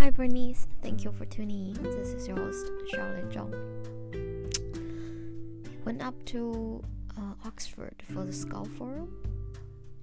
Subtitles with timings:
[0.00, 1.82] Thank you for tuning in.
[1.82, 3.52] This is your host, Charlotte Zhang.
[5.84, 6.82] Went up to
[7.18, 9.14] uh, Oxford for the Skoll Forum.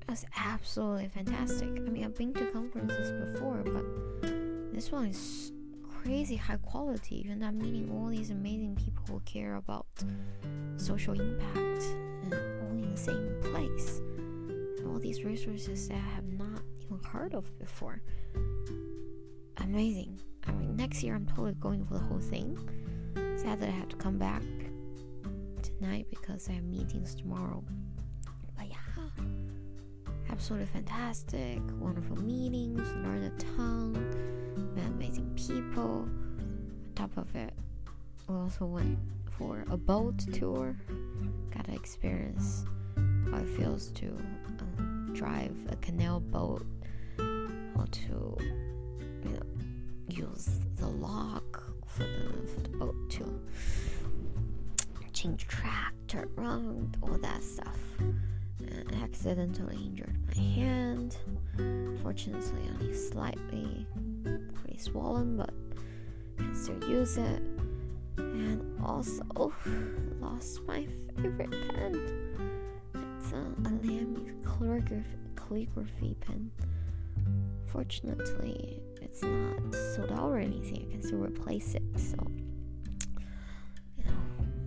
[0.00, 1.68] It was absolutely fantastic.
[1.68, 3.84] I mean, I've been to conferences before, but
[4.72, 5.52] this one is
[6.02, 7.26] crazy high quality.
[7.30, 9.86] And I'm meeting all these amazing people who care about
[10.78, 11.84] social impact
[12.24, 14.00] and all in the same place.
[14.78, 18.00] And all these resources that I have not even heard of before.
[19.62, 20.20] Amazing.
[20.46, 22.58] I mean, next year I'm totally going for the whole thing.
[23.36, 24.42] Sad that I have to come back
[25.62, 27.64] tonight because I have meetings tomorrow.
[28.56, 29.24] But yeah,
[30.30, 31.60] absolutely fantastic.
[31.78, 33.92] Wonderful meetings, learned a ton,
[34.74, 36.08] met amazing people.
[36.08, 37.52] On top of it,
[38.28, 38.98] we also went
[39.38, 40.76] for a boat tour.
[41.54, 42.64] Got to experience
[43.30, 44.06] how it feels to
[44.60, 46.66] um, drive a canal boat,
[47.18, 48.36] how to,
[49.24, 49.40] you know,
[50.22, 53.40] use the lock for the, for the boat to
[55.12, 57.78] change track, turn around, all that stuff.
[57.98, 61.16] And I accidentally injured my hand.
[62.02, 63.86] Fortunately, only slightly,
[64.54, 65.52] pretty swollen, but
[66.36, 67.42] can still use it.
[68.16, 69.52] And also
[70.20, 71.94] lost my favorite pen.
[72.94, 75.04] It's a, a calligraphy,
[75.36, 76.50] calligraphy pen.
[77.66, 79.51] Fortunately, it's not
[79.94, 80.86] sold out or anything.
[80.88, 81.82] I can still replace it.
[81.96, 82.16] So,
[83.98, 84.12] you know,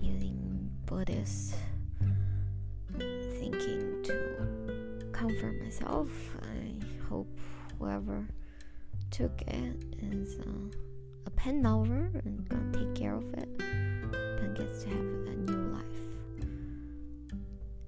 [0.00, 1.54] using Buddhist
[2.98, 6.10] thinking to comfort myself.
[6.42, 6.74] I
[7.08, 7.28] hope
[7.78, 8.26] whoever
[9.10, 10.76] took it is uh,
[11.26, 13.58] a pen lover and gonna take care of it.
[13.58, 15.84] Pen gets to have a new life.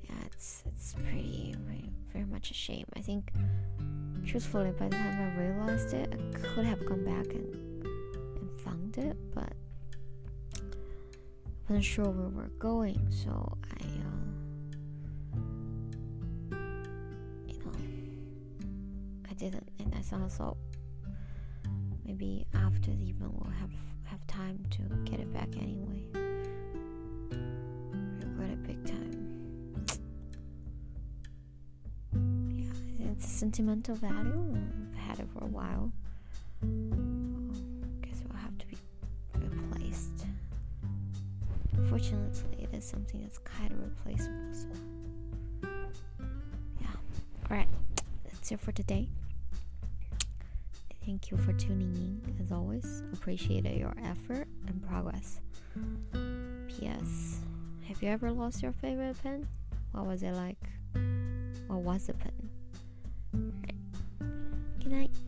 [0.04, 2.86] Yeah, it's it's pretty very, very much a shame.
[2.96, 3.32] I think
[4.28, 7.54] truthfully, by the time I realized it, I could have gone back and
[8.36, 9.54] and found it, but
[10.54, 10.60] I
[11.70, 13.84] wasn't sure where we're going, so I,
[16.52, 16.58] uh,
[17.46, 17.72] you know,
[19.30, 20.58] I didn't, and I thought so.
[22.04, 23.70] Maybe after the event, we'll have
[24.04, 25.97] have time to get it back anyway.
[33.18, 34.56] It's a sentimental value.
[34.94, 35.90] I've had it for a while.
[36.62, 37.50] Um,
[38.00, 38.76] guess it will have to be
[39.34, 40.24] replaced.
[41.88, 44.52] Fortunately, it is something that's kind of replaceable.
[44.52, 44.68] So,
[46.80, 46.86] yeah.
[47.50, 47.66] Alright,
[48.30, 49.08] that's it for today.
[51.04, 52.36] Thank you for tuning in.
[52.40, 55.40] As always, appreciated your effort and progress.
[56.68, 57.40] P.S.
[57.88, 59.48] Have you ever lost your favorite pen?
[59.90, 60.62] What was it like?
[61.66, 62.37] What was the pen?
[63.34, 65.27] いけない。